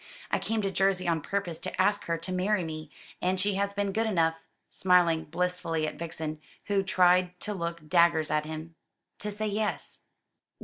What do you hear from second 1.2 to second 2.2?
purpose to ask her